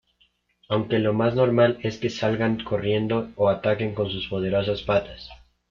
Aunque 0.67 0.97
lo 0.97 1.13
más 1.13 1.35
normal 1.35 1.77
es 1.83 1.99
que 1.99 2.09
salgan 2.09 2.63
corriendo 2.63 3.29
o 3.35 3.49
ataquen 3.49 3.93
con 3.93 4.09
sus 4.09 4.27
poderosas 4.29 4.81
patas. 4.81 5.29